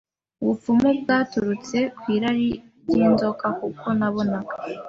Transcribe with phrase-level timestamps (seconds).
[0.41, 2.47] ubupfumu byaturutse kwirari
[2.87, 4.53] jy’inzoga kuko nabonaga